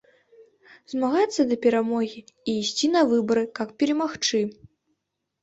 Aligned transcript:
Змагацца 0.93 1.41
да 1.51 1.57
перамогі 1.65 2.19
і 2.49 2.57
ісці 2.63 2.87
на 2.95 3.01
выбары, 3.13 3.45
каб 3.61 3.77
перамагчы. 3.85 4.43